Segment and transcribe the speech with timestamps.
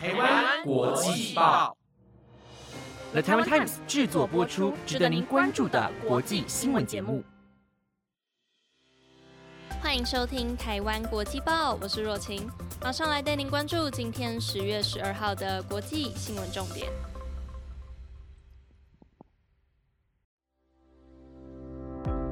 [0.00, 1.76] 台湾国际报
[3.10, 7.24] ，The Taiwan Times 制作播出，值得您关注的国际新闻节目。
[9.82, 12.48] 欢迎收听台湾国际报，我是若晴，
[12.80, 16.88] 马上来带您关注今天十月十二号的国际新闻重点。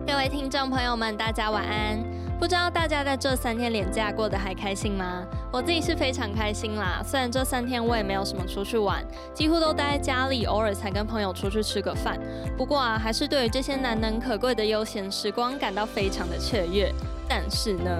[0.06, 2.15] 各位听众朋友们，大家晚安。
[2.38, 5.24] 不知道大家在这三天连假过得还开心吗？
[5.50, 7.02] 我自己是非常开心啦。
[7.04, 12.20] 虽然这三天我也没有什么出去玩，几乎都待在家里，偶尔才跟朋友出去吃个饭。
[12.56, 16.92] 不过啊，还是对于这些难能可贵的悠闲时光感到非常的雀跃。
[17.26, 17.90] 但是呢，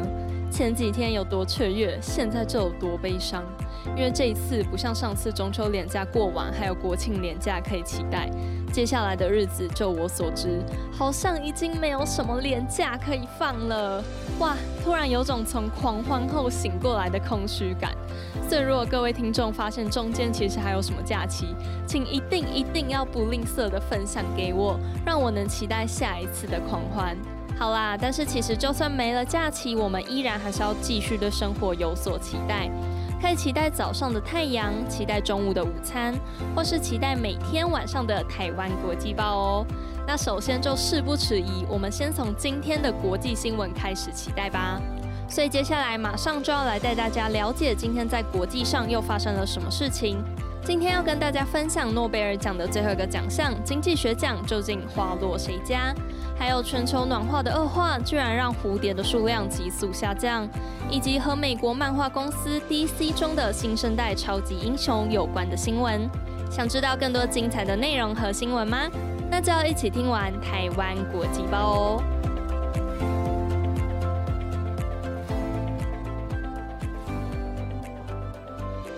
[0.50, 3.42] 前几天有多雀跃，现在就有多悲伤。
[3.96, 8.28] 因为这一次不像上次中秋连假过完，还有国庆连假可以期待。
[8.72, 10.60] 接下来的日子，就我所知，
[10.91, 14.02] 好像已经没有什么连假可以放了。
[14.41, 17.92] 哇，突然有种从狂欢后醒过来的空虚感。
[18.48, 21.55] 所以，如果各位听众发现中间其实还有什么假期，
[21.86, 27.17] 请一定一定要不吝啬的分享给我，让我能期待下一次的狂欢。
[27.58, 32.70] 好啦，但是其实就算没了假期，我们依然还是要继续对生活有所期待。
[33.18, 36.14] 可以期待早上的太阳，期待中午的午餐，
[36.54, 39.66] 或是期待每天晚上的台湾国际报哦。
[40.06, 44.78] 那首先就事不迟疑，我们先从今天的国际新闻开始期待吧。
[45.27, 50.22] 所以接下来马上就要来带大家了解今天在国际上又发生了什么事情。
[50.67, 55.95] 今天要跟大家分享诺贝尔奖的最后一个奖项——经济学奖，究竟花落谁家？
[56.36, 60.45] 还有全球暖化的恶化，居然让蝴蝶的数量急速下降，
[60.91, 66.11] 以及和美国漫画公司 DC 中的新生代超级英雄有关的新闻。
[66.50, 68.91] 想知道更多精彩的内容和新闻吗？
[69.30, 72.03] 那就要一起听完台湾国际报哦。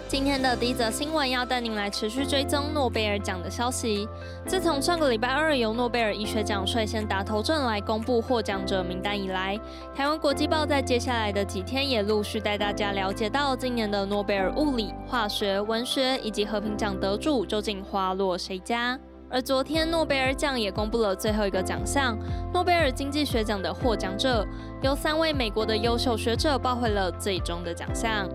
[0.09, 4.09] 今天的第一则新闻要带您来持续追踪诺贝尔奖的消息。
[4.47, 9.61] 自从上个礼拜二由诺贝尔医学奖率先打头阵来公布获奖者名单以来，
[9.95, 18.99] 台湾国际报在接下来的几天也陆续带大家了解到今年的诺贝尔物理、化学、文学以及和平奖得主究竟花落谁家。
[19.31, 22.17] 而昨天诺贝尔奖也公布了最后一个奖项——
[22.51, 24.43] 诺贝尔经济学奖的获奖者，
[24.81, 28.27] 由三位美国的优秀学者抱回了最终的奖项。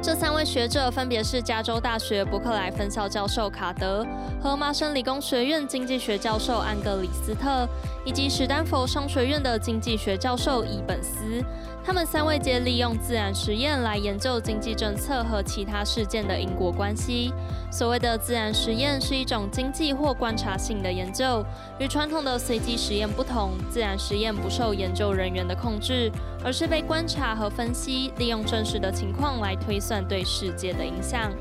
[0.00, 4.06] 这三位学者分别是加州大学伯克莱分校教授卡德
[4.40, 7.68] 和麻省理工学院经济学教授安格里斯特，
[8.04, 11.44] 以及史丹佛商学院的经济学教授伊本斯。
[11.88, 17.32] 他们三位皆利用自然实验来研究经济政策和其他事件的因果关系。
[17.72, 21.42] 所谓的自然实验是一种经济或观察性的研究，
[21.78, 23.52] 与传统的随机实验不同。
[23.70, 26.12] 自然实验不受研究人员的控制，
[26.44, 31.32] 而是被观察和分析，利用真实的情况来推算对世界的影响。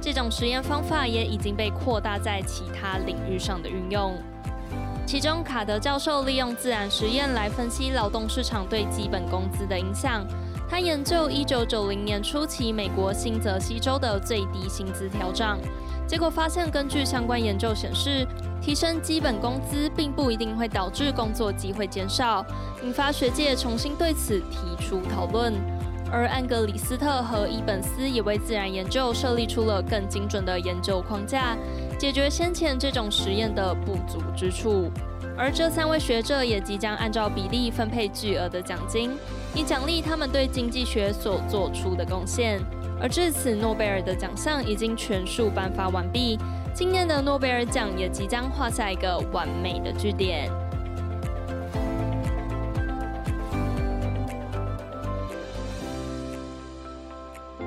[0.00, 4.20] 这种实验方法也已经被扩大在其他领域上的运用。
[5.12, 10.26] 其中，卡德教授利用自然实验来分析劳动市场对基本工资的影响。
[10.66, 15.58] 他研究1990年初期美国新泽西州的最低薪资调整，
[16.06, 18.26] 结果发现，根据相关研究显示，
[18.62, 22.42] 提升基本工资并不一定会导致工作机会减少，
[22.82, 25.52] 引发学界重新对此提出讨论。
[26.10, 31.54] 而安格里斯特和伊本斯也为自然研究设立出了更精准的研究框架，
[32.02, 34.90] 解决先前这种实验的不足之处。
[35.38, 39.16] 而这三位学者也即将按照比例分配巨额的奖金，
[39.54, 42.60] 以奖励他们对经济学所做出的贡献。
[43.00, 46.36] 而至此，诺贝尔的奖项已经全数颁发完毕，
[46.74, 50.50] 今年的诺贝尔奖也即将画下一个完美的句点。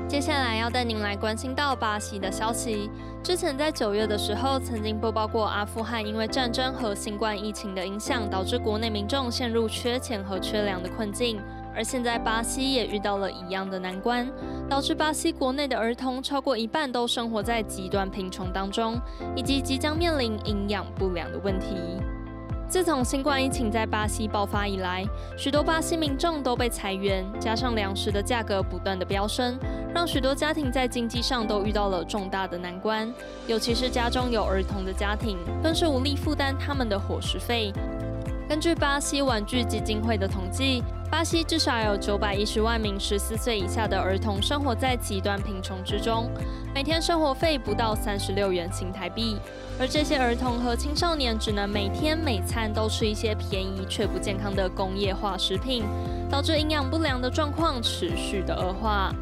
[0.09, 2.89] 接下来要带您来关心到巴西的消息。
[3.25, 11.41] 之前在九月的时候，曾经播报过阿富汗因为战争和新冠疫情的影响，导致国内民众陷入缺钱和缺粮的困境。
[11.75, 14.31] 而现在巴西也遇到了一样的难关，
[14.69, 18.95] 导致巴西国内的儿童超过一半都生活在极端贫穷当中，
[19.35, 21.75] 以及即将面临营养不良的问题。
[22.75, 25.07] 自从新冠疫情在巴西爆发以来，
[25.37, 29.57] 许多巴西民众都被裁员，加上粮食的价格不断的飙升，
[29.93, 33.09] 让许多家庭在经济上都遇到了重大的难关。
[33.47, 37.71] 尤其是家中有儿童的家庭，更是无力负担他们的伙食费。
[38.49, 40.83] 根据巴西玩具基金会的统计，
[41.15, 46.29] 巴西至少有九百一十万名十四岁以下的儿童生活在极端贫穷之中，
[46.73, 49.37] 每天生活费不到三十六元新台币。
[49.79, 55.85] 而这些儿童和青少年只能每天每餐都吃一些便宜却不健康的工业化食品，
[56.29, 59.15] 导致营养不良的状况持续的恶化。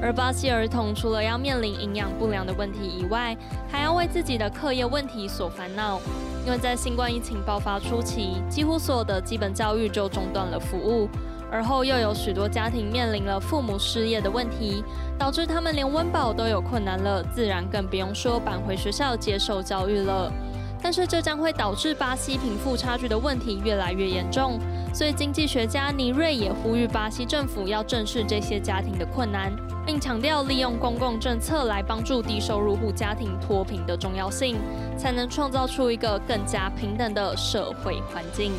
[0.00, 3.36] 而巴西儿童除了要面临营养不良的问题以外，
[3.70, 6.00] 还要为自己的课业问题所烦恼。
[6.46, 11.08] 因为在新冠疫情爆发初期，几乎所有的基本教育就中断了服务，
[11.50, 14.82] 而后又有许多家庭面临了父母失业的问题，
[15.18, 20.32] 导致他们连温饱都有困难了，自然更不用说返回学校接受教育了。
[20.80, 24.58] 但是这将会导致巴西贫富差距的问题越来越严重，
[24.94, 29.52] 所以经济学家尼瑞也呼吁巴西政府要正视这些家庭的困难，
[29.88, 34.58] 并强调利用公共政策来帮助低收入户家庭脱贫的重要性，
[34.98, 38.52] 才能创造出一个更加平等的社会环境。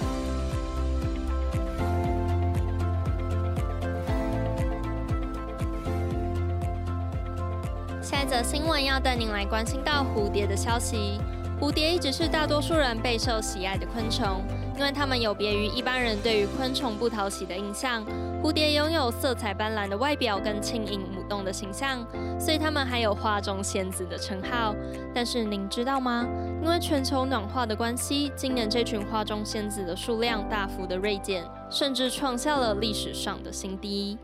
[8.02, 11.22] 下一则新闻要带您来关心到蝴蝶的消息。
[11.62, 14.42] 蝴蝶一直是大多数人备受喜爱的昆虫，
[14.76, 18.04] 因为它们有别于一般人对于昆虫不讨喜的印象。
[18.42, 22.04] 蝴蝶拥有色彩斑斓的外表跟轻盈动的形象，
[22.40, 24.76] 所以他们还有花中仙子的称号。
[25.14, 26.28] 但是您知道吗？
[26.64, 34.18] 因为全球暖化的关系，今年这群花中仙子的数量大幅的锐减，甚至创下了历史上的新低。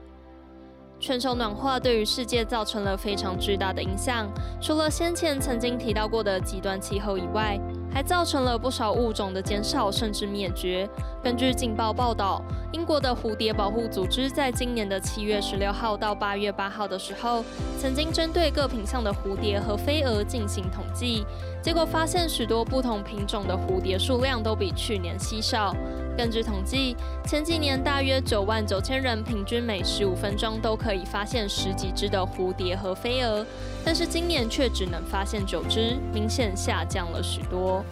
[0.98, 4.28] 全球暖化对于世界造成了非常巨大的影响，
[4.62, 7.60] 除了先前曾经提到过的极端气候以外，
[7.96, 10.86] 还造成了不少物种的减少甚至灭绝。
[11.24, 12.42] 根据《劲报》报道，
[12.74, 17.42] 英国的蝴蝶保护组织在今年的七月十六号到八月八号的时候，
[17.80, 21.26] 曾经针对各品相的蝴蝶和飞蛾进行统计，
[21.62, 25.74] 结果发现许多不同品种的蝴蝶数量都比去年稀少。
[26.18, 26.96] 根据统计，
[27.26, 33.46] 前几年大约九万九千人平均每十五分钟都可以发现十几只的蝴蝶和飞蛾，
[33.84, 37.84] 但是今年却只能发现九只，明显下降了许多。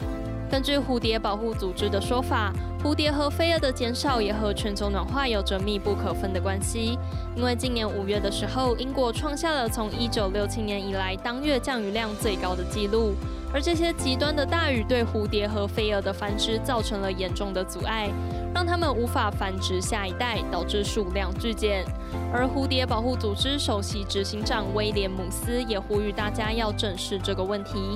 [0.50, 6.98] 根据蝴蝶保护组织的说法，蝴蝶和飞蛾的减少也和全球暖化有着密不可分的关系。
[7.36, 13.16] 因为今年五月的时候，英国创下了从一九六七年以来当月降雨量最高的纪录。
[13.54, 18.10] 而这些极端的大雨对蝴蝶和飞蛾的繁殖造成了严重的阻碍，
[18.54, 21.86] 让它们无法繁殖下一代，导致数量剧减。
[22.34, 27.96] 而蝴蝶保护组织首席执行长威廉姆斯也呼吁大家要正视这个问题，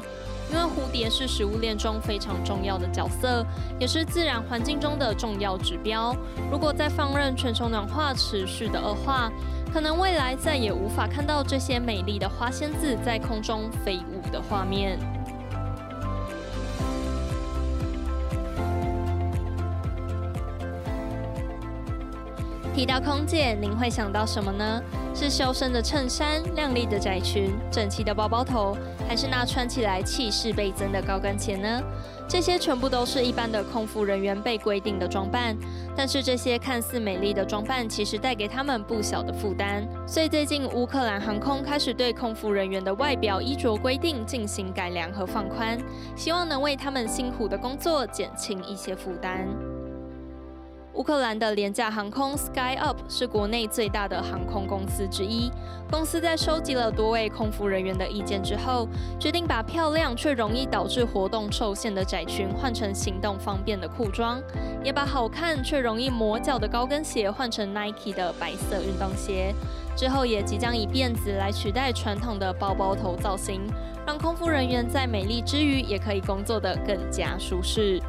[0.51, 3.43] 因为蝴蝶是食物链中非常重要的角色，
[3.79, 6.15] 也是自然环境中的重要指标。
[6.51, 9.31] 如果再放任全球暖化持续的恶化，
[9.73, 14.99] 可能未来再也无法看到这些美丽的花仙子在空中飞舞的画面。
[22.77, 24.79] 提到空姐，您会想到什么呢？
[25.11, 28.77] 是修身的衬衫、亮丽的窄裙、整齐的包包头，
[29.09, 31.81] 还是那穿起来气势倍增的高跟鞋呢？
[32.29, 35.57] 这些全部都是一般的空服人员被规定的装扮。
[35.95, 39.83] 但是这些看似美丽的装扮，其实带给他们不小的负担。
[40.05, 45.75] 所以最近乌克兰航空开始对空服人员的外表衣着规定进行改良和放宽，
[46.15, 49.47] 希望能为他们辛苦的工作减轻一些负担。
[50.97, 55.51] 乌克兰的廉价航空 Sky Up 是国内最大的航空公司之一。
[55.91, 58.87] 公司在收集了多位空服人员的意见之后，
[59.19, 64.41] 决定把漂亮却容易导致活动受限的窄裙换成行动方便的裤装，
[64.83, 69.53] 也把好看却容易磨脚的高跟鞋换成 Nike 的白色运动鞋。
[69.95, 73.61] 之后也即将以辫子来取代传统的包包头造型，
[74.03, 78.01] 让空服人员在美丽之余也可以工作得更加舒适。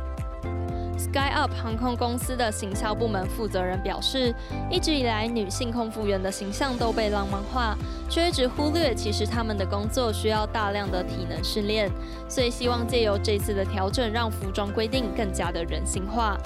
[0.98, 4.34] SkyUp 航空公司的行销部门负责人表示，
[4.68, 7.76] 一直以来女性空服员的形象都被浪漫化，
[8.10, 11.88] 却一直忽略其实他们的工作需要大量的体能训练。
[12.28, 16.36] 所以希望借由这次的调整，让服装规定更加的人性化。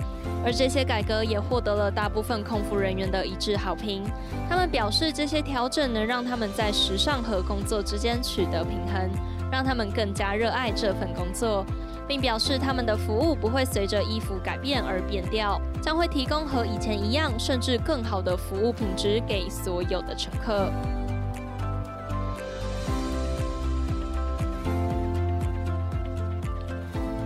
[0.44, 4.04] 而这些改革也获得了大部分空服人员的一致好评。
[4.50, 9.08] 他们表示，这些调整能让他们在时尚和工作之间取得平衡，
[9.50, 11.64] 让他们更加热爱这份工作。
[12.06, 20.70] 并表示他们的服务不会随着衣服改变而变掉，将会提供和以前一样甚至更好的服务品质给所有的乘客。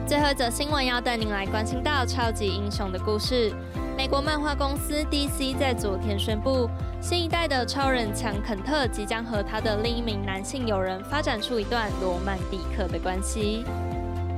[0.07, 3.53] 最后一则新闻要带您来关心到超级英雄的故事。
[3.97, 6.69] 美国漫画公司 DC 在昨天宣布，
[7.01, 13.65] 新一代的超人强肯特即将和他的另一名男性友人发展出一段罗曼蒂克的关系。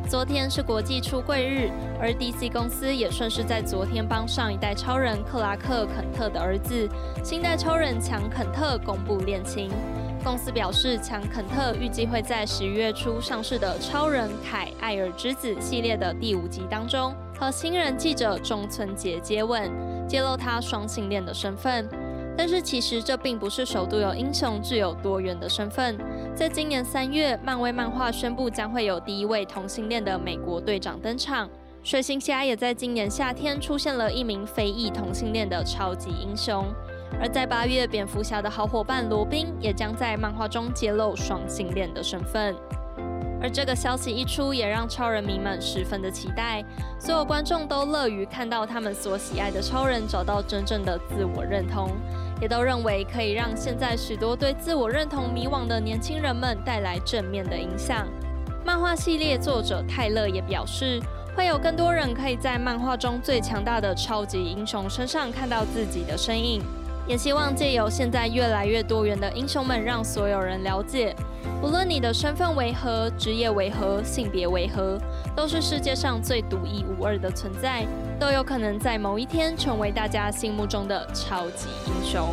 [0.08, 6.88] 昨天是国际出柜日，而 DC 公司也顺势在昨天帮上一代超人克拉克·肯特的儿子
[7.22, 9.70] 新代超人强·肯特公布恋情。
[10.24, 19.70] 公司表示，强·肯特预计会在十一月初上市的《超人凯艾尔之子》系列的第五集当中，和新人记者中村杰接吻，
[20.08, 21.86] 揭露他双性恋的身份。
[22.34, 25.98] 但是其实这并不是首度有英雄具有多元的身份。
[26.38, 31.50] 在今年三月，漫威漫画宣布将会有第一位同性恋的美国队长登场。
[31.82, 36.64] 水行侠也在今年夏天出现了一名非裔同性恋的超级英雄。
[37.20, 42.54] 而在八月，蝙蝠侠的好伙伴罗宾也将在漫画中揭露双性恋的身份。
[43.40, 46.64] 而这个消息一出，也让超人迷们十分的期待。
[46.98, 51.90] 所有观众都乐于看到他们所喜爱的超人找到真正的自我认同，
[52.40, 58.06] 也都认为可以让现在许多对自我认同迷惘的年轻人们带来正面的影响。
[58.64, 61.00] 漫画系列作者泰勒也表示，
[61.36, 66.60] 会有更多人可以在漫画中最强大的超级英雄身上看到自己的身影。
[67.06, 71.16] 也希望借由现在越来越多元的英雄们，让所有人了解，
[71.62, 74.98] 无论你的身份为何、职业为何、性别为何，
[75.34, 77.86] 都是世界上最独一无二的存在，
[78.18, 82.32] 都有可能在某一天成为大家心目中的超级英雄。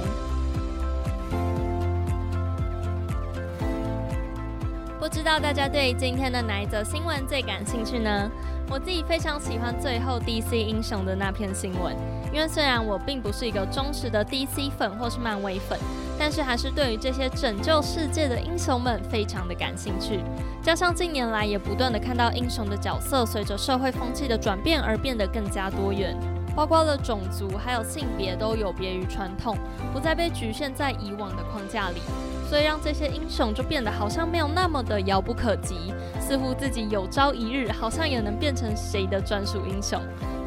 [5.00, 8.30] 不知道大家对今天的哪一则新闻最感兴趣呢？
[8.68, 11.96] 我自己非常喜欢最后 DC 英雄的那篇新闻，
[12.36, 15.80] 因为虽然我并不是一个忠实的 DC 粉或是漫威粉，
[16.20, 20.20] 但是还是对于这些拯救世界的英雄们非常的感兴趣。
[20.62, 26.14] 加上近年来也不断的看到英雄的角色随着社会风气的转变而变得更加多元，
[26.54, 29.58] 包括了种族还有性别都有别于传统，
[29.94, 32.02] 不再被局限在以往的框架里。
[32.50, 40.02] 所以让这些英雄就变得好像没有那么的遥不可及，似乎自己有朝一日好像也能变成谁的专属英雄。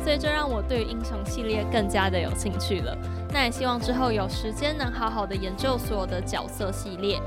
[0.09, 2.97] 所以这让我对英雄系列更加的有兴趣了。
[3.31, 7.21] 那也希望之后有时间能好好的研究所有的角色系列。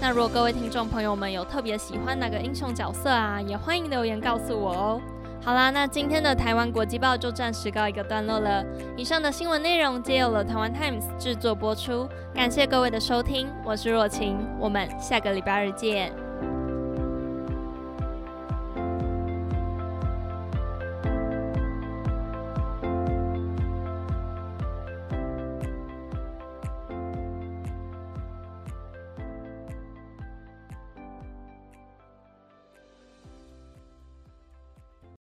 [0.00, 5.00] 那如果各位听众朋友们有特别喜欢哪个英雄角色啊，也欢迎留言告诉我哦。
[5.44, 8.64] 好啦，那今天的台湾国际报就暂时告一个段落了。
[8.96, 16.23] 以上的新闻内容皆由了台湾 Times 制作播出，感谢各位的收听，我是若晴，我们下个礼拜二见。